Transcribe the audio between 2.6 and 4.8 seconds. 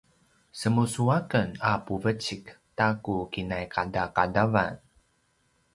ta ku kinai qadaqadavan